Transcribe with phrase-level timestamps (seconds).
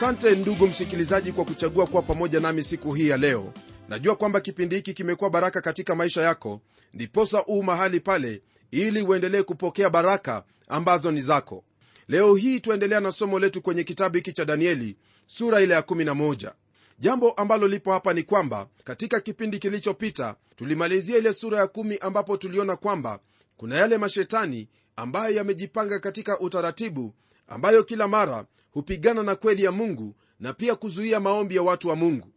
[0.00, 3.52] asante ndugu msikilizaji kwa kuchagua kuwa pamoja nami siku hii ya leo.
[3.88, 6.60] Najua kwamba kipindi hiki kimekuwa baraka katika maisha yako.
[6.94, 11.64] Ndiposa uu mahali pale ili uendelee kupokea baraka ambazo ni zako.
[12.08, 16.52] Leo hii tuendelea na somo letu kwenye kitabu hiki cha danieli sura ile ya 11
[16.98, 22.36] jambo ambalo lipo hapa ni kwamba katika kipindi kilichopita tulimalizia ile sura ya kumi ambapo
[22.36, 23.18] tuliona kwamba
[23.56, 27.14] kuna yale mashetani ambayo yamejipanga katika utaratibu
[27.48, 31.96] ambayo kila mara hupigana na kweli ya mungu na pia kuzuia maombi ya watu wa
[31.96, 32.28] mungu.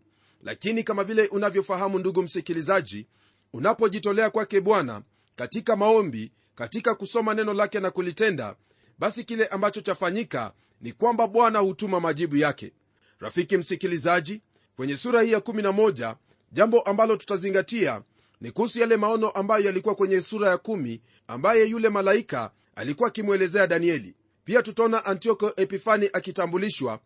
[0.44, 3.08] Lakini kama vile unavyofahamu ndugu msikilizaji
[3.54, 5.02] unapojitolea kwake bwana
[5.36, 8.56] katika maombi katika kusoma neno lake na kulitenda
[9.00, 12.72] basi kile ambacho chafanyika ni kwamba bwana hutuma majibu yake.
[13.20, 14.42] Rafiki msikilizaji
[14.76, 16.16] kwenye sura hii ya 11
[16.52, 18.02] jambo ambalo tutazingatia
[18.42, 23.68] ni kuhusu yale maono ambayo yalikuwa kwenye sura ya 1 ambaye yule malaika alikuwa akimwelezea
[23.68, 27.00] danieli pia tutaona antioko epifani akitambulishwa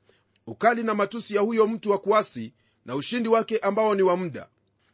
[0.48, 2.54] ukali na matusi ya huyo mtu wa kuasi
[2.86, 4.48] na ushindi wake ambao ni wa muda.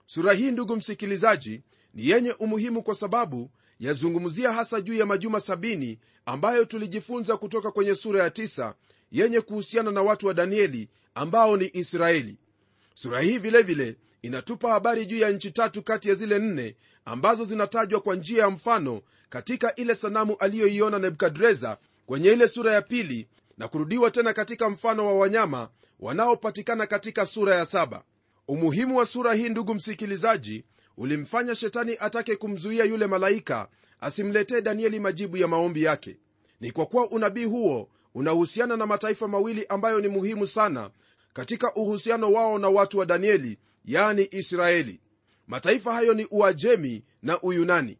[0.05, 1.61] Sura hii ndugu msikilizaji
[1.94, 7.95] ni yenye umuhimu kwa sababu yazungumzia hasa juu ya majuma sabini ambayo tulijifunza kutoka kwenye
[7.95, 8.73] sura ya 9
[9.11, 12.38] yenye kuhusiana na watu wa danieli ambao ni israeli.
[12.94, 17.45] Sura hii vilevile vile, inatupa habari juu ya nchi tatu kati ya zile nne ambazo
[17.45, 23.28] zinatajwa kwa njia ya mfano katika ile sanamu aliyoiona nebukadreza kwenye ile sura ya pili
[23.58, 25.69] na kurudiwa tena katika mfano wa wanyama
[26.00, 28.03] wanaopatikana katika sura ya saba.
[28.47, 30.63] Umuhimu wa sura hii ndugu msikilizaji
[30.97, 33.68] ulimfanya shetani atake kumzuia yule malaika
[34.00, 36.18] asimletee danieli majibu ya maombi yake.
[36.62, 40.92] Ni kwa kuwa unabii huo unahusiana na mataifa mawili ambayo ni muhimu sana
[41.34, 45.02] katika uhusiano wao na watu wa danieli yani israeli.
[45.47, 47.97] Mataifa hayo ni uajemi na uyunani.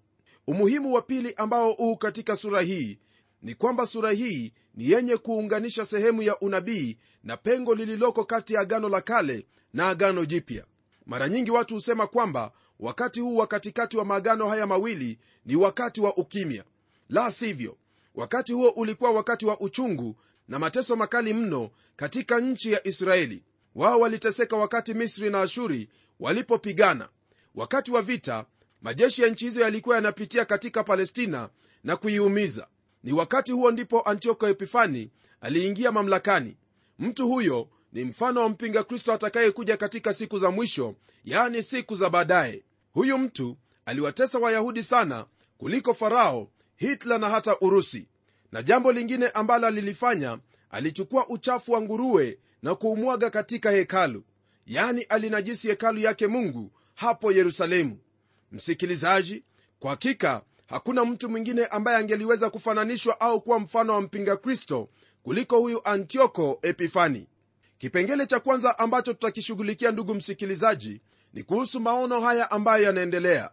[0.48, 3.00] Umuhimu wa pili ambao huu katika sura hii
[3.44, 8.62] ni kwamba sura hii ni yenye kuunganisha sehemu ya unabii na pengo lililoko kati ya
[8.62, 10.66] agano la kale na agano jipya.
[11.06, 16.02] Mara nyingi watu husema kwamba wakati huu wa katikati wa maagano haya mawili ni wakati
[16.02, 16.64] wa ukimya.
[17.10, 17.78] La sivyo
[18.16, 20.16] wakati huo ulikuwa wakati wa uchungu
[20.48, 23.44] na mateso makali mno katika nchi ya israeli.
[23.76, 25.90] Wao waliteseka wakati misri na ashuri
[26.20, 27.10] walipopigana.
[27.56, 28.46] Wakati wa vita
[28.82, 31.50] majeshi ya nchi hizo yalikuwa yanapitia katika palestina
[31.84, 32.68] na kuiumiza
[33.04, 35.10] ni wakati huo ndipo antioko epifani
[35.42, 36.58] aliingia mamlakani.
[37.00, 42.10] Mtu huyo ni mfano wa mpinga kristo atakayekuja katika siku za mwisho yaani siku za
[42.10, 42.64] baadaye.
[42.94, 45.26] Huyu mtu aliwatesa wayahudi sana
[45.58, 48.08] kuliko farao hitler na hata urusi.
[48.52, 54.24] Na jambo lingine ambalo alilifanya alichukua uchafu wa nguruwe na kuumwaga katika hekalu.
[54.68, 57.98] Yani alinajisi hekalu yake mungu hapo yerusalemu.
[58.52, 59.44] Msikilizaji
[59.80, 64.90] kwa hakika hakuna mtu mwingine ambaye angeliweza kufananishwa au kuwa mfano wa mpinga kristo
[65.24, 67.28] kuliko huyu antioko epifani.
[67.78, 71.02] Kipengele cha kwanza ambacho tutakishughulikia ndugu msikilizaji
[71.34, 73.52] ni kuhusu maono haya ambayo yanaendelea.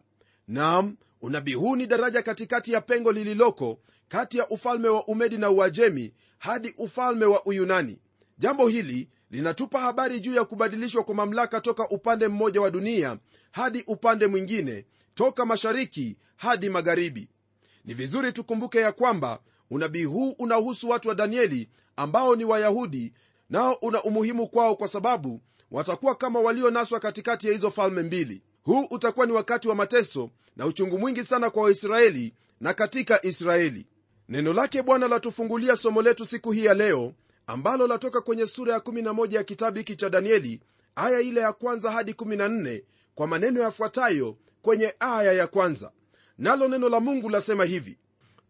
[0.49, 3.79] Nam unabii huu ni daraja katikati ya pengo lililoko
[4.09, 7.99] kati ya ufalme wa umedi na uajemi hadi ufalme wa uyunani.
[8.39, 13.19] Jambo hili linatupa habari juu ya kubadilishwa kwa mamlaka toka upande mmoja wa dunia
[13.51, 14.85] hadi upande mwingine
[15.15, 17.29] toka mashariki hadi magharibi.
[17.85, 19.39] Ni vizuri tukumbuke ya kwamba
[19.71, 23.13] unabii huu unahusu watu wa danieli ambao ni wayahudi
[23.51, 25.41] nao una umuhimu kwao kwa sababu
[25.71, 28.43] watakuwa kama walionaswa katikati ya hizo falme mbili.
[28.63, 33.87] Huu utakuwa ni wakati wa mateso na uchungu mwingi sana kwa waisraeli na katika israeli.
[34.29, 37.13] Neno lake bwana latufungulia somo letu siku hii ya leo
[37.47, 40.61] ambalo latoka kwenye sura ya 11 ya kitabu hiki cha danieli
[40.97, 42.83] aya ile ya kwanza hadi 14
[43.15, 45.93] kwa maneno yafuatayo kwenye aya ya kwanza
[46.41, 47.99] nalo neno la mungu lasema hivi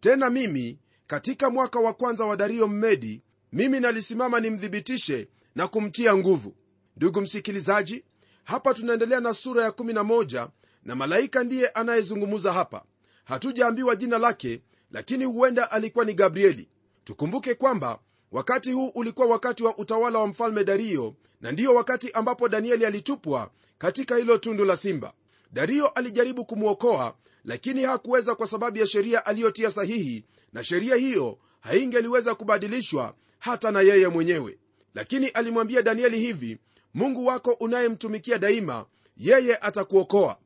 [0.01, 3.23] tena mimi katika mwaka wa kwanza wa dario mmedi
[3.53, 6.55] mimi nalisimama nimthibitishe na kumtia nguvu.
[6.97, 8.05] Ndugu msikilizaji
[8.45, 10.49] hapa tunaendelea na sura ya 11
[10.85, 12.85] na malaika ndiye anayezungumza hapa.
[13.25, 16.69] Hatujaambiwa jina lake lakini huenda alikuwa ni gabrieli.
[17.05, 17.99] Tukumbuke kwamba
[18.33, 23.51] wakati huu ulikuwa wakati wa utawala wa mfalme dario na ndiyo wakati ambapo danieli alitupwa
[23.79, 25.13] katika hilo tundu la simba.
[25.53, 27.15] Dario alijaribu kumwokoa
[27.45, 33.81] lakini hakuweza kwa sababu ya sheria aliyotia sahihi na sheria hiyo haingeliweza kubadilishwa hata na
[33.81, 34.59] yeye mwenyewe.
[34.95, 36.59] Lakini alimwambia danieli hivi
[36.95, 40.39] mungu wako unayemtumikia daima yeye atakuokoa.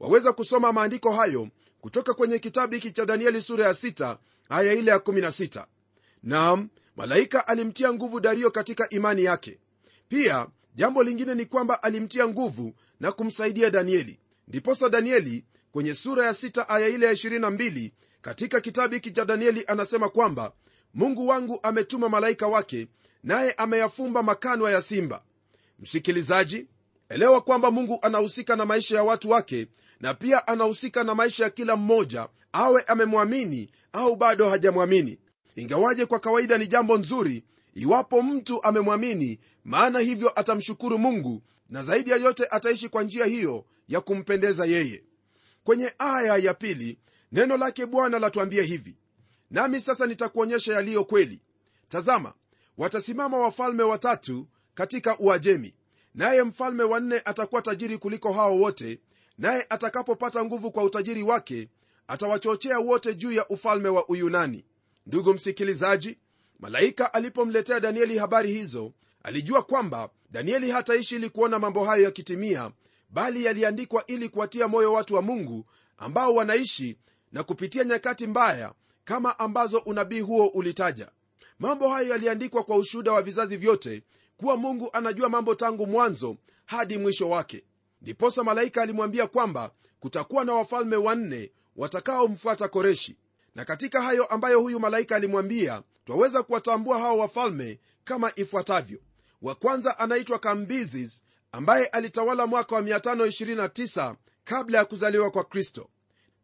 [0.00, 1.48] Waweza kusoma maandiko hayo
[1.80, 4.16] kutoka kwenye kitabu hiki cha danieli sura ya 6
[4.48, 5.66] aya ile ya 16
[6.22, 9.58] nam malaika alimtia nguvu dario katika imani yake.
[10.08, 14.18] Pia jambo lingine ni kwamba alimtia nguvu na kumsaidia danieli.
[14.48, 17.90] Ndiposa danieli kwenye sura ya 6 aya ile ya 22
[18.22, 20.52] katika kitabu hiki cha danieli anasema kwamba
[20.94, 22.86] mungu wangu ametuma malaika wake
[23.22, 25.22] naye ameyafumba makanwa ya simba.
[25.78, 26.66] Msikilizaji
[27.08, 29.66] elewa kwamba mungu anahusika na maisha ya watu wake
[30.00, 35.18] na pia anahusika na maisha ya kila mmoja awe amemwamini au bado hajamwamini.
[35.56, 37.44] Ingawaje kwa kawaida ni jambo nzuri
[37.74, 43.64] iwapo mtu amemwamini maana hivyo atamshukuru mungu na zaidi ya yote ataishi kwa njia hiyo
[43.88, 45.04] ya kumpendeza yeye
[45.64, 46.98] kwenye aya ya pili
[47.32, 48.96] neno lake bwana latuambia hivi
[49.50, 51.40] nami sasa nitakuonyesha yaliyo kweli.
[51.88, 52.32] Tazama
[52.78, 55.74] watasimama wafalme watatu katika uajemi
[56.14, 59.00] naye mfalme wa nne atakuwa tajiri kuliko hao wote
[59.38, 61.68] naye atakapopata nguvu kwa utajiri wake
[62.08, 64.64] atawachochea wote juu ya ufalme wa uyunani.
[65.06, 66.18] Ndugu msikilizaji
[66.60, 72.70] malaika alipomletea danieli habari hizo alijua kwamba danieli hataishi ili kuona mambo hayo yakitimia
[73.08, 75.64] bali yaliandikwa ili kuwatia moyo watu wa mungu
[75.98, 76.98] ambao wanaishi
[77.32, 78.72] na kupitia nyakati mbaya
[79.04, 81.08] kama ambazo unabii huo ulitaja.
[81.58, 84.02] Mambo hayo yaliandikwa kwa ushuhuda wa vizazi vyote
[84.36, 87.64] kuwa mungu anajua mambo tangu mwanzo hadi mwisho wake.
[88.02, 89.70] Ndiposa malaika alimwambia kwamba
[90.00, 93.16] kutakuwa na wafalme wanne watakaomfuata koreshi.
[93.54, 98.98] Na katika hayo ambayo huyu malaika alimwambia twaweza kuwatambua hao wafalme kama ifuatavyo.
[99.42, 101.22] Wa kwanza anaitwa kambizis
[101.52, 104.14] ambaye alitawala mwaka wa 529
[104.44, 105.90] kabla ya kuzaliwa kwa kristo.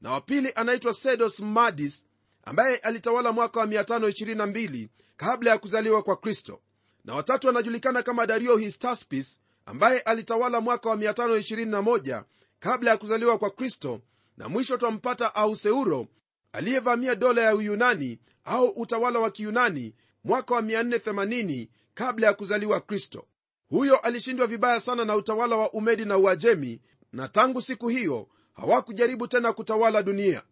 [0.00, 2.04] Na wa pili anaitwa sedos madis
[2.44, 6.60] ambaye alitawala mwaka wa 522 kabla ya kuzaliwa kwa kristo.
[7.04, 12.22] Na watatu anajulikana kama dario histaspis ambaye alitawala mwaka wa 521
[12.60, 14.00] kabla ya kuzaliwa kwa kristo.
[14.36, 16.06] Na mwisho twampata auseuro
[16.52, 23.26] aliyevamia dola ya uyunani au utawala wa kiyunani mwaka wa 480 kabla ya kuzaliwa kristo
[23.74, 26.80] huyo alishindwa vibaya sana na utawala wa umedi na uajemi
[27.12, 30.42] na tangu siku hiyo hawakujaribu tena kutawala dunia.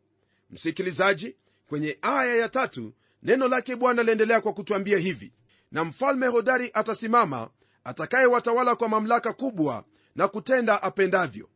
[0.50, 1.36] Msikilizaji
[1.68, 2.92] kwenye aya ya tatu
[3.22, 5.32] neno lake bwana liendelea kwa kutwambia hivi.
[5.72, 7.50] Na mfalme hodari atasimama
[7.84, 9.84] atakayewatawala kwa mamlaka kubwa
[10.16, 11.48] na kutenda apendavyo.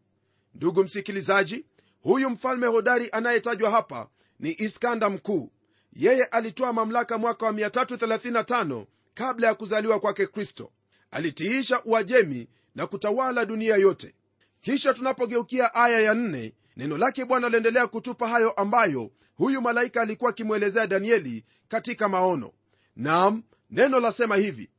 [0.54, 1.66] Ndugu msikilizaji
[2.02, 4.08] huyu mfalme hodari anayetajwa hapa
[4.40, 5.50] ni iskanda mkuu.
[5.92, 10.72] Yeye alitoa mamlaka mwaka wa 335 kabla ya kuzaliwa kwake kristo
[11.10, 14.14] alitiisha uajemi na kutawala dunia yote.
[14.60, 20.30] Kisha tunapogeukia aya ya nne, neno lake bwana aliendelea kutupa hayo ambayo huyu malaika alikuwa
[20.30, 22.52] akimwelezea danieli katika maono.
[22.96, 24.70] Nam neno lasema hivi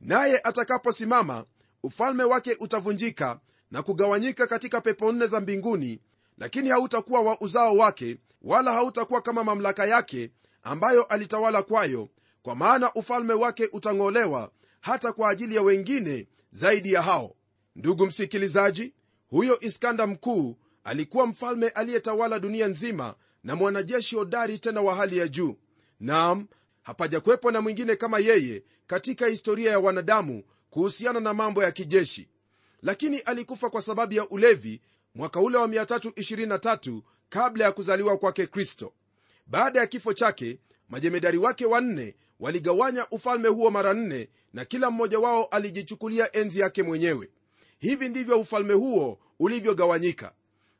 [0.00, 1.44] naye atakaposimama
[1.82, 3.40] ufalme wake utavunjika
[3.70, 6.00] na kugawanyika katika pepo nne za mbinguni
[6.38, 10.30] lakini hautakuwa wa uzao wake wala hautakuwa kama mamlaka yake
[10.62, 12.08] ambayo alitawala kwayo
[12.42, 14.50] kwa maana ufalme wake utang'olewa
[14.82, 17.36] hata kwa ajili ya wengine zaidi ya hao.
[17.76, 18.94] Ndugu msikilizaji
[19.30, 23.14] huyo iskanda mkuu alikuwa mfalme aliyetawala dunia nzima
[23.44, 25.56] na mwanajeshi hodari tena wa hali ya juu.
[26.00, 26.46] Nam
[26.82, 32.28] hapajakwepo na mwingine kama yeye katika historia ya wanadamu kuhusiana na mambo ya kijeshi.
[32.82, 34.80] Lakini alikufa kwa sababu ya ulevi
[35.14, 38.92] mwaka ule wa 323 kabla ya kuzaliwa kwake kristo.
[39.46, 40.58] Baada ya kifo chake
[40.88, 46.82] majemedari wake wanne waligawanya ufalme huo mara nne na kila mmoja wao alijichukulia enzi yake
[46.82, 47.30] mwenyewe.
[47.78, 50.32] Hivi ndivyo ufalme huo ulivyogawanyika.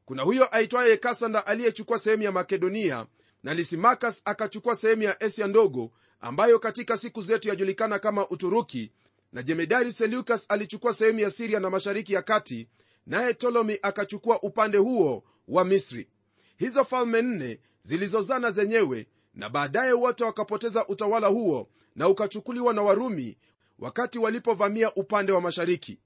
[0.05, 3.07] Kuna huyo aitwaye kasanda aliyechukua sehemu ya makedonia
[3.43, 5.91] na lisimakas akachukua sehemu ya asia ndogo
[6.21, 8.93] ambayo katika siku zetu yajulikana kama uturuki
[9.33, 12.69] na jemedari seleukas alichukua sehemu ya siria na mashariki ya kati
[13.07, 16.09] naye tolomi akachukua upande huo wa misri.
[16.57, 23.39] Hizo falme nne zilizozana zenyewe na baadaye wote wakapoteza utawala huo na ukachukuliwa na warumi
[23.79, 25.99] wakati walipovamia upande wa mashariki.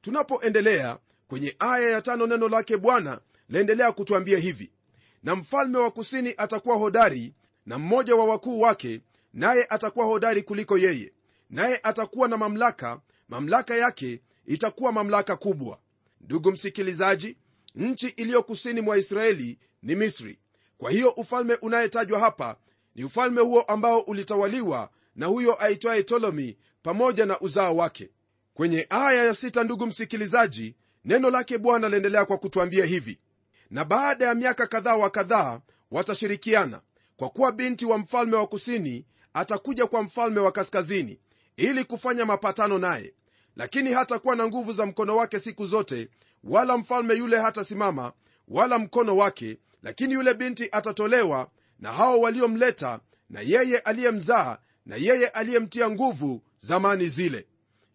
[0.00, 4.70] Tunapoendelea kwenye aya ya tano neno lake bwana laendelea kutwambia hivi.
[5.22, 7.34] Na mfalme wa kusini atakuwa hodari
[7.66, 9.00] na mmoja wa wakuu wake
[9.34, 11.12] naye atakuwa hodari kuliko yeye.
[11.50, 15.78] Naye atakuwa na mamlaka mamlaka yake itakuwa mamlaka kubwa.
[16.20, 17.36] Ndugu msikilizaji
[17.74, 20.38] nchi iliyo kusini mwa israeli ni misri.
[20.78, 22.56] Kwa hiyo ufalme unayetajwa hapa
[22.94, 28.10] ni ufalme huo ambao ulitawaliwa na huyo aitwaye tolomi pamoja na uzao wake.
[28.54, 33.18] Kwenye aya ya sita ndugu msikilizaji neno lake bwana laendelea kwa kutwambia hivi.
[33.70, 36.80] Na baada ya miaka kadhaa wa kadhaa watashirikiana
[37.16, 39.04] kwa kuwa binti wa mfalme wa kusini
[39.34, 41.20] atakuja kwa mfalme wa kaskazini
[41.56, 43.14] ili kufanya mapatano naye.
[43.56, 46.08] Lakini hatakuwa na nguvu za mkono wake siku zote
[46.44, 48.12] wala mfalme yule hatasimama
[48.48, 51.50] wala mkono wake lakini yule binti atatolewa
[51.80, 57.46] na hao waliomleta na yeye aliyemzaa na yeye aliyemtia nguvu zamani zile.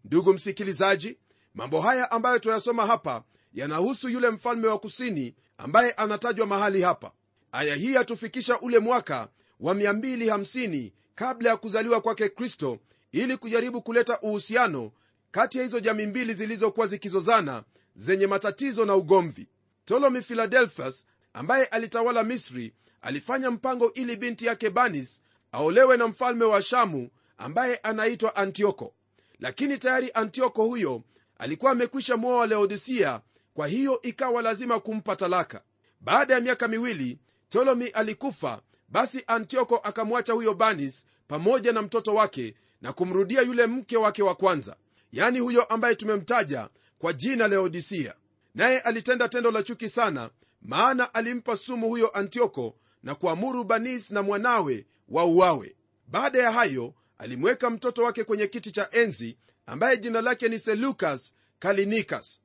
[0.06, 1.18] Ndugu msikilizaji
[1.54, 3.24] mambo haya ambayo tuyasoma hapa
[3.54, 7.12] yanahusu yule mfalme wa kusini ambaye anatajwa mahali hapa.
[7.52, 9.28] Aya hii yatufikisha ule mwaka
[9.60, 12.80] wa 250 kabla ya kuzaliwa kwake kristo
[13.12, 14.92] ili kujaribu kuleta uhusiano
[15.32, 17.64] kati ya hizo jamii mbili zilizokuwa zikizozana
[17.96, 19.48] zenye matatizo na ugomvi.
[19.86, 22.74] Ptolomi philadelphus ambaye alitawala misri
[23.06, 25.22] alifanya mpango ili binti yake banis
[25.52, 28.94] aolewe na mfalme wa shamu ambaye anaitwa antioko.
[29.40, 31.04] Lakini tayari antioko huyo
[31.38, 33.22] alikuwa amekwisha mwoa laodisia
[33.54, 35.62] kwa hiyo ikawa lazima kumpa talaka.
[36.02, 37.20] Baada ya miaka miwili
[37.50, 43.98] tolomi alikufa basi antioko akamwacha huyo banis pamoja na mtoto wake na kumrudia yule mke
[43.98, 44.76] wake wa kwanza
[45.12, 46.70] yani huyo ambaye tumemtaja
[47.00, 48.14] kwa jina laodisia
[48.56, 50.30] naye alitenda tendo la chuki sana
[50.62, 55.76] maana alimpa sumu huyo antioko na kuamuru banis na mwanawe wauawe.
[56.08, 61.34] Baada ya hayo alimweka mtoto wake kwenye kiti cha enzi ambaye jina lake ni selukas
[61.60, 62.40] kalinikas.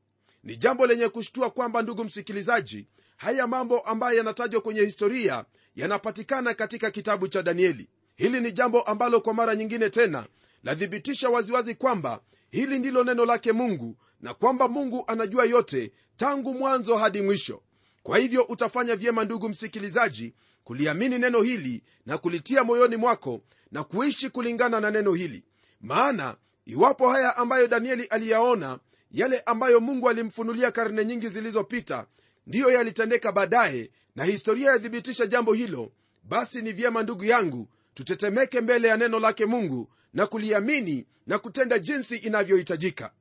[0.45, 2.87] Ni jambo lenye kushtua kwamba ndugu msikilizaji
[3.17, 5.45] haya mambo ambayo yanatajwa kwenye historia
[5.77, 7.89] yanapatikana katika kitabu cha danieli.
[8.17, 10.27] Hili ni jambo ambalo kwa mara nyingine tena
[10.65, 16.97] lathibitisha waziwazi kwamba hili ndilo neno lake mungu na kwamba mungu anajua yote tangu mwanzo
[16.97, 17.63] hadi mwisho.
[18.03, 23.41] Kwa hivyo utafanya vyema ndugu msikilizaji kuliamini neno hili na kulitia moyoni mwako
[23.73, 25.45] na kuishi kulingana na neno hili.
[25.81, 26.37] Maana
[26.67, 28.79] iwapo haya ambayo danieli aliyaona
[29.11, 32.07] yale ambayo mungu alimfunulia karne nyingi zilizopita
[32.47, 38.89] ndiyo yalitendeka baadaye na historia yathibitisha jambo hilo basi ni vyema ndugu yangu tutetemeke mbele
[38.89, 43.13] ya neno lake mungu na kuliamini na kutenda jinsi inavyohitajika.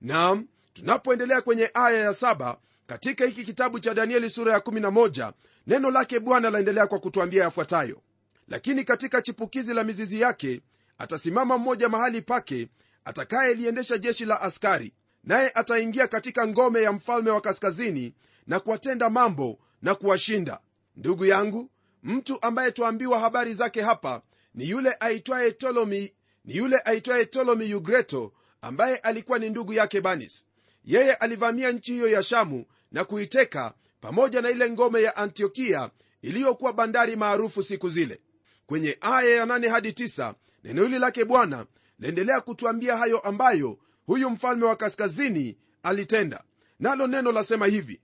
[0.00, 5.32] Nam tunapoendelea kwenye aya ya saba katika hiki kitabu cha danieli sura ya 11
[5.66, 8.00] neno lake bwana laendelea kwa kutwambia yafuatayo.
[8.48, 10.60] Lakini katika chipukizi la mizizi yake
[10.98, 12.68] atasimama mmoja mahali pake
[13.04, 14.92] atakayeliendesha jeshi la askari.
[15.24, 18.14] Naye ataingia katika ngome ya mfalme wa kaskazini
[18.46, 20.60] na kuwatenda mambo na kuwashinda.
[20.96, 21.70] Ndugu yangu
[22.02, 24.22] mtu ambaye twaambiwa habari zake hapa
[24.54, 26.14] ni yule aitwaye tolomi
[26.44, 30.44] ni yule aitwaye tolomi yugreto ambaye alikuwa ni ndugu yake banis
[30.84, 35.90] yeye alivamia nchi hiyo ya shamu na kuiteka pamoja na ile ngome ya antiokia
[36.22, 38.20] iliyokuwa bandari maarufu siku zile.
[38.66, 41.66] Kwenye aya ya 8 hadi 9 neno hili lake bwana
[41.98, 46.44] laendelea kutuambia hayo ambayo huyu mfalme wa kaskazini alitenda.
[46.80, 48.00] Nalo neno lasema hivi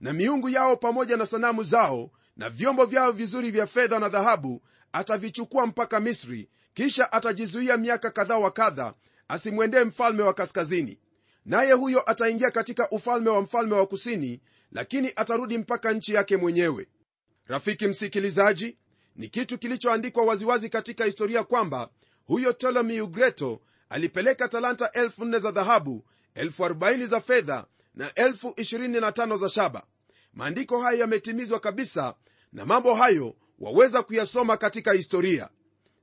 [0.00, 4.62] na miungu yao pamoja na sanamu zao na vyombo vyao vizuri vya fedha na dhahabu
[4.92, 8.94] atavichukua mpaka misri kisha atajizuia miaka kadha wa kadha
[9.28, 10.98] asimwendee mfalme wa kaskazini
[11.46, 14.40] naye huyo ataingia katika ufalme wa mfalme wa kusini
[14.72, 16.86] lakini atarudi mpaka nchi yake mwenyewe.
[17.46, 18.76] Rafiki msikilizaji
[19.16, 21.88] ni kitu kilichoandikwa waziwazi katika historia kwamba
[22.24, 26.04] huyo ptolemy ugreto alipeleka talanta 4 za dhahabu
[26.36, 29.82] 40 za fedha na 25 za shaba.
[30.34, 32.14] Maandiko hayo yametimizwa kabisa
[32.52, 35.48] na mambo hayo waweza kuyasoma katika historia.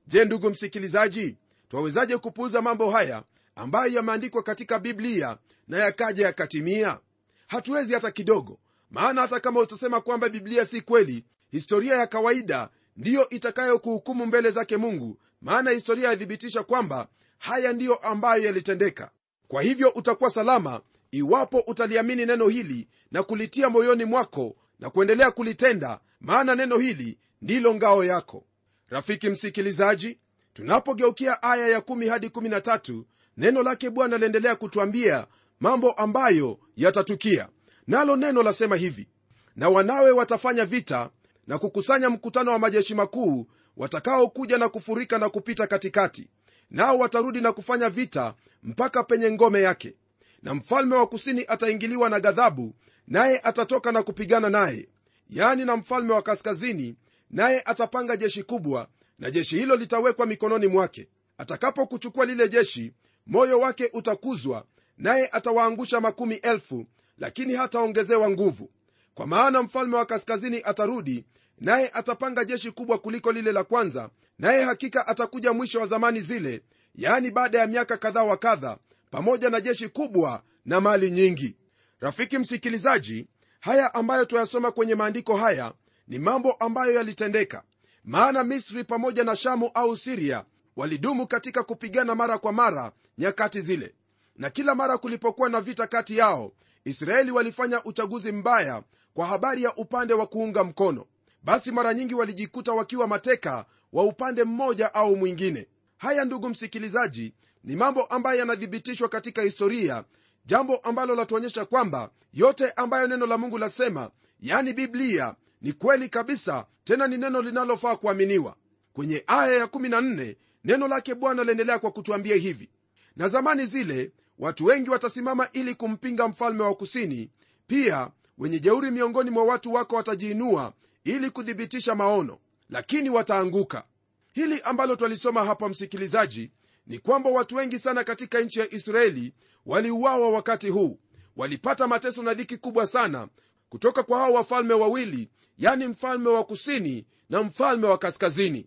[0.06, 1.36] Je ndugu msikilizaji
[1.68, 3.22] twawezaje kupuuza mambo haya
[3.56, 5.36] ambayo yameandikwa katika biblia
[5.68, 6.98] na yakaja yakatimia?
[7.46, 8.58] Hatuwezi hata kidogo
[8.90, 14.76] maana hata kama utasema kwamba biblia si kweli historia ya kawaida ndiyo itakayokuhukumu mbele zake
[14.76, 17.08] mungu maana historia yathibitisha kwamba
[17.38, 19.10] haya ndiyo ambayo yalitendeka.
[19.48, 20.80] Kwa hivyo utakuwa salama
[21.10, 27.74] iwapo utaliamini neno hili na kulitia moyoni mwako na kuendelea kulitenda maana neno hili ndilo
[27.74, 28.44] ngao yako.
[28.88, 30.18] Rafiki msikilizaji
[30.54, 33.02] tunapogeukia aya ya 1 hadi 13
[33.36, 35.26] neno lake bwana laendelea kutwambia
[35.60, 37.48] mambo ambayo yatatukia.
[37.86, 39.08] Nalo neno lasema hivi
[39.56, 41.10] na wanawe watafanya vita
[41.46, 46.28] na kukusanya mkutano wa majeshi makuu watakaokuja na kufurika na kupita katikati.
[46.70, 49.94] Nao watarudi na kufanya vita mpaka penye ngome yake.
[50.42, 52.74] Na mfalme wa kusini ataingiliwa na ghadhabu
[53.08, 54.88] naye atatoka na kupigana naye.
[55.30, 56.96] Yani na mfalme wa kaskazini
[57.30, 58.88] naye atapanga jeshi kubwa
[59.18, 61.08] na jeshi hilo litawekwa mikononi mwake.
[61.38, 62.92] Atakapokuchukua lile jeshi
[63.26, 64.64] moyo wake utakuzwa
[64.98, 66.86] naye atawaangusha makumi elfu
[67.18, 68.70] lakini hataongezewa nguvu.
[69.14, 71.24] Kwa maana mfalme wa kaskazini atarudi
[71.60, 76.62] naye atapanga jeshi kubwa kuliko lile la kwanza naye hakika atakuja mwisho wa zamani zile
[76.94, 78.78] yaani baada ya miaka kadhaa wa kadha
[79.10, 81.56] pamoja na jeshi kubwa na mali nyingi.
[82.00, 83.26] Rafiki msikilizaji
[83.60, 85.72] haya ambayo tuyasoma kwenye maandiko haya
[86.08, 87.62] ni mambo ambayo yalitendeka.
[88.04, 90.44] Maana misri pamoja na shamu au siria
[90.76, 93.94] walidumu katika kupigana mara kwa mara nyakati zile.
[94.36, 96.52] Na kila mara kulipokuwa na vita kati yao
[96.84, 98.82] israeli walifanya uchaguzi mbaya
[99.14, 101.06] kwa habari ya upande wa kuunga mkono.
[101.42, 105.66] Basi mara nyingi walijikuta wakiwa mateka wa upande mmoja au mwingine.
[105.96, 110.04] Haya ndugu msikilizaji ni mambo ambayo yanathibitishwa katika historia
[110.46, 116.66] jambo ambalo latuonyesha kwamba yote ambayo neno la mungu lasema yani biblia ni kweli kabisa
[116.84, 118.56] tena ni neno linalofaa kuaminiwa.
[118.92, 122.68] Kwenye aya ya 14 neno lake bwana laendelea kwa kutuambia hivi.
[123.16, 127.30] Na zamani zile watu wengi watasimama ili kumpinga mfalme wa kusini.
[127.66, 130.72] Pia wenye jeuri miongoni mwa watu wako watajiinua
[131.04, 132.38] ili kuthibitisha maono.
[132.70, 133.84] Lakini wataanguka.
[134.32, 136.50] Hili ambalo twalisoma hapa msikilizaji
[136.86, 139.34] ni kwamba watu wengi sana katika nchi ya israeli
[139.66, 140.98] waliuawa wakati huu.
[141.36, 143.28] Walipata mateso na dhiki kubwa sana
[143.68, 145.28] kutoka kwa hao wafalme wawili
[145.58, 148.66] yani mfalme wa kusini na mfalme wa kaskazini.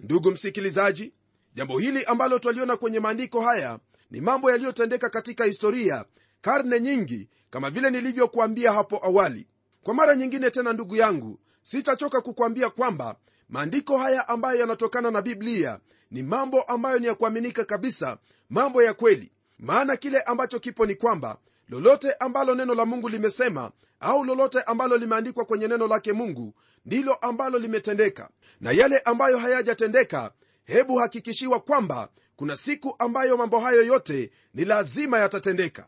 [0.00, 1.12] Ndugu msikilizaji
[1.54, 3.78] jambo hili ambalo twaliona kwenye maandiko haya
[4.10, 6.04] ni mambo yaliyotendeka katika historia
[6.40, 9.46] karne nyingi kama vile nilivyokuambia hapo awali.
[9.82, 13.16] Kwa mara nyingine tena ndugu yangu sitachoka kukwambia kwamba
[13.48, 15.78] maandiko haya ambayo yanatokana na biblia
[16.10, 18.18] ni mambo ambayo ni ya kuaminika kabisa
[18.50, 19.32] mambo ya kweli.
[19.58, 21.38] Maana kile ambacho kipo ni kwamba
[21.68, 27.14] lolote ambalo neno la mungu limesema au lolote ambalo limeandikwa kwenye neno lake mungu ndilo
[27.14, 28.28] ambalo limetendeka.
[28.60, 30.32] Na yale ambayo hayajatendeka
[30.68, 35.86] hebu hakikishiwa kwamba kuna siku ambayo mambo hayo yote ni lazima yatatendeka.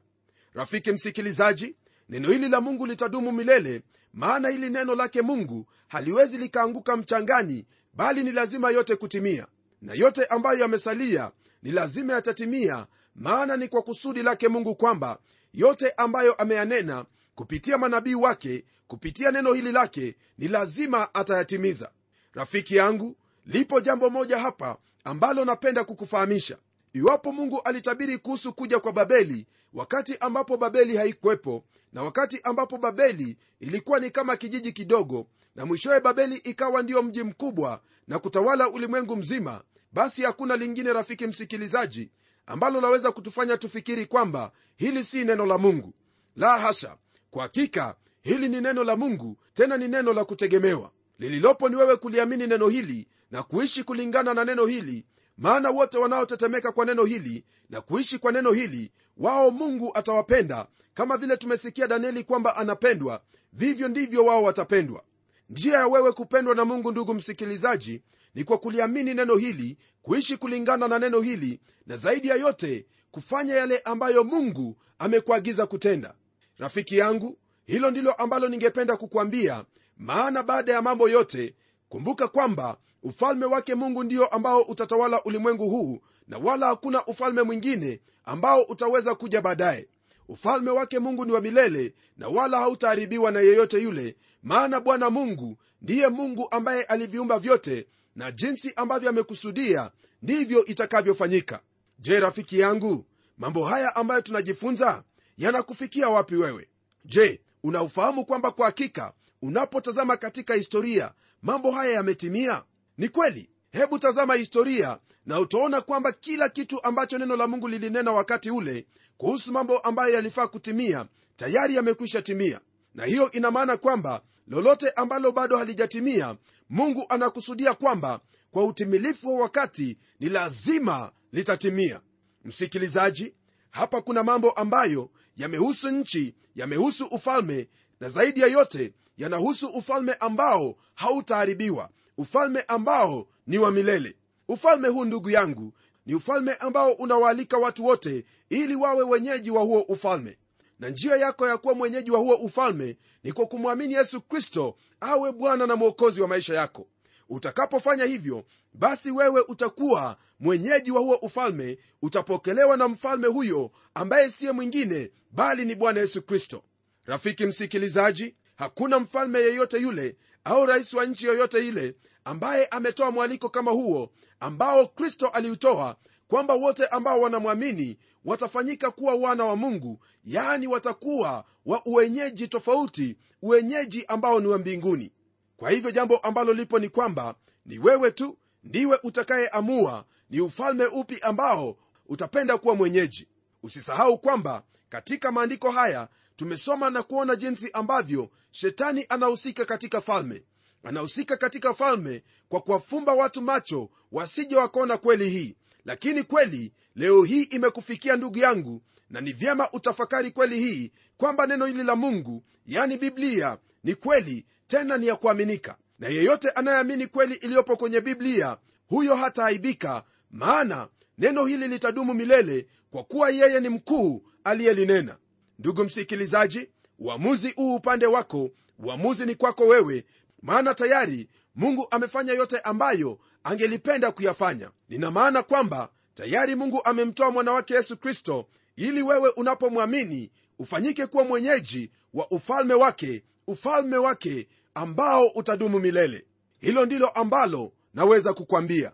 [0.54, 1.76] Rafiki msikilizaji
[2.08, 3.82] neno hili la mungu litadumu milele
[4.12, 9.46] maana hili neno lake mungu haliwezi likaanguka mchangani bali ni lazima yote kutimia.
[9.82, 11.30] Na yote ambayo yamesalia
[11.62, 15.18] ni lazima yatatimia maana ni kwa kusudi lake mungu kwamba
[15.54, 21.90] yote ambayo ameyanena kupitia manabii wake kupitia neno hili lake ni lazima atayatimiza.
[22.34, 23.16] Rafiki yangu
[23.46, 26.58] lipo jambo moja hapa ambalo napenda kukufahamisha.
[26.92, 33.36] Iwapo mungu alitabiri kuhusu kuja kwa babeli wakati ambapo babeli haikuwepo na wakati ambapo babeli
[33.60, 39.16] ilikuwa ni kama kijiji kidogo na mwishowe babeli ikawa ndiyo mji mkubwa na kutawala ulimwengu
[39.16, 39.62] mzima
[39.92, 42.10] basi hakuna lingine rafiki msikilizaji
[42.46, 45.94] ambalo laweza kutufanya tufikiri kwamba hili si neno la mungu.
[46.36, 46.96] La hasha
[47.30, 50.90] kwa hakika hili ni neno la mungu tena ni neno la kutegemewa.
[51.18, 55.06] Lililopo ni wewe kuliamini neno hili na kuishi kulingana na neno hili
[55.38, 61.16] maana wote wanaotetemeka kwa neno hili na kuishi kwa neno hili wao mungu atawapenda kama
[61.16, 65.02] vile tumesikia danieli kwamba anapendwa vivyo ndivyo wao watapendwa.
[65.50, 68.02] Njia ya wewe kupendwa na mungu ndugu msikilizaji
[68.34, 73.54] ni kwa kuliamini neno hili kuishi kulingana na neno hili na zaidi ya yote kufanya
[73.54, 76.14] yale ambayo mungu amekuagiza kutenda.
[76.58, 79.64] Rafiki yangu hilo ndilo ambalo ningependa kukwambia
[79.96, 81.54] maana baada ya mambo yote
[81.88, 88.00] kumbuka kwamba ufalme wake mungu ndio ambao utatawala ulimwengu huu na wala hakuna ufalme mwingine
[88.24, 89.88] ambao utaweza kuja baadaye.
[90.28, 95.56] Ufalme wake mungu ni wa milele na wala hautaharibiwa na yeyote yule maana bwana mungu
[95.82, 97.86] ndiye mungu ambaye aliviumba vyote
[98.16, 99.90] na jinsi ambavyo amekusudia
[100.22, 101.60] ndivyo itakavyofanyika.
[101.98, 103.06] Je rafiki yangu
[103.38, 105.04] mambo haya ambayo tunajifunza
[105.38, 106.68] yanakufikia wapi wewe?
[107.04, 112.62] Je unaufahamu kwamba kwa hakika unapotazama katika historia mambo haya yametimia
[113.00, 113.50] ni kweli.
[113.72, 118.86] Hebu tazama historia na utaona kwamba kila kitu ambacho neno la mungu lilinena wakati ule
[119.16, 122.60] kuhusu mambo ambayo yalifaa kutimia tayari yamekwisha timia.
[122.94, 126.36] Na hiyo ina maana kwamba lolote ambalo bado halijatimia
[126.70, 132.00] mungu anakusudia kwamba kwa utimilifu wa wakati ni lazima litatimia.
[132.44, 133.34] Msikilizaji
[133.70, 137.68] hapa kuna mambo ambayo yamehusu nchi yamehusu ufalme
[138.00, 141.90] na zaidi ya yote yanahusu ufalme ambao hautaharibiwa
[142.24, 144.16] ufalme ambao ni wa milele.
[144.48, 145.72] Ufalme huu ndugu yangu
[146.06, 150.38] ni ufalme ambao unawaalika watu wote ili wawe wenyeji wa huo ufalme.
[150.78, 155.32] Na njia yako ya kuwa mwenyeji wa huo ufalme ni kwa kumwamini yesu kristo awe
[155.32, 156.86] bwana na mwokozi wa maisha yako.
[157.28, 164.52] Utakapofanya hivyo basi wewe utakuwa mwenyeji wa huo ufalme utapokelewa na mfalme huyo ambaye siye
[164.52, 166.62] mwingine bali ni bwana yesu kristo.
[167.04, 173.48] Rafiki msikilizaji hakuna mfalme yeyote yule au rais wa nchi yoyote ile ambaye ametoa mwaliko
[173.48, 175.96] kama huo ambao kristo aliutoa
[176.28, 184.04] kwamba wote ambao wanamwamini watafanyika kuwa wana wa mungu yaani watakuwa wa uwenyeji tofauti uwenyeji
[184.08, 185.12] ambao ni wa mbinguni.
[185.56, 187.34] Kwa hivyo jambo ambalo lipo ni kwamba
[187.66, 193.28] ni wewe tu ndiwe utakayeamua ni ufalme upi ambao utapenda kuwa mwenyeji.
[193.62, 200.42] Usisahau kwamba katika maandiko haya tumesoma na kuona jinsi ambavyo shetani anahusika katika falme
[200.84, 205.56] anahusika katika falme kwa kuwafumba watu macho wasije wakaona kweli hii.
[205.84, 211.66] Lakini kweli leo hii imekufikia ndugu yangu na ni vyema utafakari kweli hii kwamba neno
[211.66, 215.76] hili la mungu yani biblia ni kweli tena ni ya kuaminika.
[215.98, 220.88] Na yeyote anayeamini kweli iliyopo kwenye biblia huyo hataaibika maana
[221.18, 225.16] neno hili litadumu milele kwa kuwa yeye ni mkuu aliyelinena.
[225.58, 230.04] Ndugu msikilizaji uamuzi huu upande wako uamuzi ni kwako wewe
[230.42, 234.70] maana tayari mungu amefanya yote ambayo angelipenda kuyafanya.
[234.88, 241.24] Nina maana kwamba tayari mungu amemtoa mwana wake yesu kristo ili wewe unapomwamini ufanyike kuwa
[241.24, 246.24] mwenyeji wa ufalme wake ufalme wake ambao utadumu milele.
[246.60, 248.92] Hilo ndilo ambalo naweza kukwambia.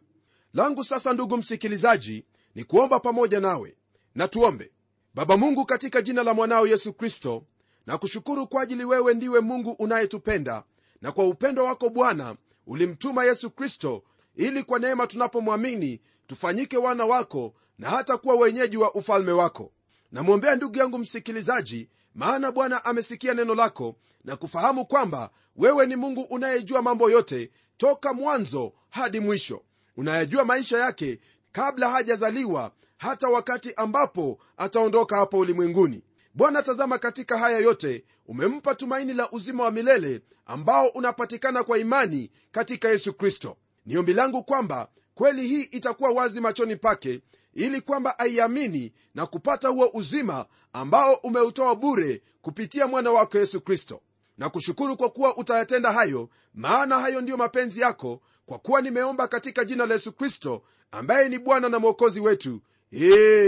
[0.55, 3.77] Langu sasa ndugu msikilizaji ni kuomba pamoja nawe.
[4.15, 4.71] Na tuombe.
[5.15, 7.45] Baba mungu katika jina la mwanao yesu kristo
[7.87, 10.65] na kushukuru kwa ajili wewe ndiwe mungu unayetupenda
[11.07, 14.03] na kwa upendo wako bwana ulimtuma yesu kristo
[14.37, 19.73] ili kwa neema tunapomwamini tufanyike wana wako na hata kuwa wenyeji wa ufalme wako.
[20.13, 26.21] Namwombea ndugu yangu msikilizaji maana bwana amesikia neno lako na kufahamu kwamba wewe ni mungu
[26.23, 29.63] unayejua mambo yote toka mwanzo hadi mwisho.
[29.97, 31.21] Unayajua maisha yake
[31.53, 36.03] kabla hajazaliwa hata wakati ambapo ataondoka hapa ulimwenguni
[36.37, 38.05] bwana tazama katika haya yote.
[38.27, 43.57] Umempa tumaini la uzima wa milele ambao unapatikana kwa imani katika yesu kristo.
[43.87, 47.21] Ni ombi langu kwamba kweli hii itakuwa wazi machoni pake
[47.55, 54.01] ili kwamba aiamini na kupata huo uzima ambao umeutoa bure kupitia mwana wako yesu kristo.
[54.39, 59.65] Na kushukuru kwa kuwa utayatenda hayo maana hayo ndiyo mapenzi yako kwa kuwa nimeomba katika
[59.65, 62.61] jina la yesu kristo ambaye ni bwana na mwokozi wetu.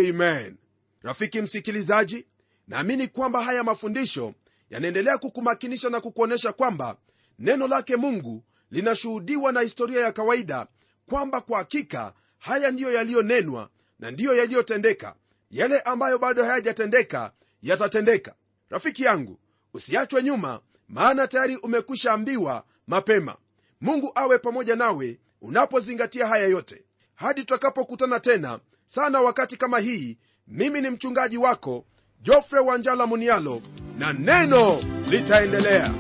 [0.09, 0.57] Amen.
[1.03, 2.27] Rafiki msikilizaji
[2.69, 4.35] naamini kwamba haya mafundisho
[4.71, 6.97] yanaendelea kukumakinisha na kukuonyesha kwamba
[7.39, 10.67] neno lake mungu linashuhudiwa na historia ya kawaida
[11.07, 15.15] kwamba kwa hakika haya ndiyo yaliyonenwa na ndiyo yaliyotendeka.
[15.51, 18.35] Yale ambayo bado hayajatendeka yatatendeka.
[18.71, 19.39] Rafiki yangu
[19.75, 23.37] usiachwe nyuma maana tayari umekwisha ambiwa mapema.
[23.81, 26.85] Mungu awe pamoja nawe unapozingatia haya yote.
[27.15, 31.85] Hadi tutakapokutana tena sana wakati kama hii mimi ni mchungaji wako
[32.23, 33.63] jofre wanjala munialo
[33.99, 34.79] na neno
[35.11, 35.95] litaendelea.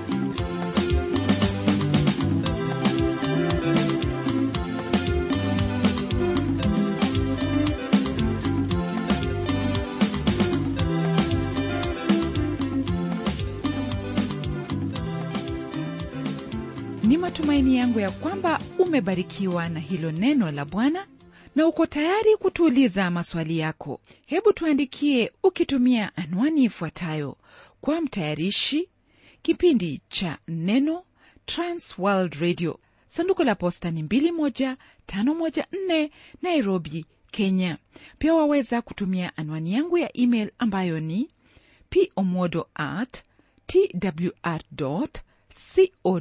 [17.02, 21.07] Ni matumaini yangu ya kwamba umebarikiwa na hilo neno la bwana
[21.59, 24.01] na uko tayari kutuuliza maswali yako.
[24.27, 27.37] Hebu tuandikie ukitumia anwani ifuatayo.
[27.81, 28.88] Kwa mtayarishi
[29.42, 31.05] kipindi cha neno
[31.47, 32.79] transworld radio.
[33.07, 36.11] Sanduku la posta ni 21514
[36.42, 37.79] nairobi kenya.
[38.18, 41.29] Pia waweza kutumia anwani yangu ya email ambayo ni
[42.14, 43.23] pomodo at
[43.66, 44.61] twr
[46.03, 46.21] co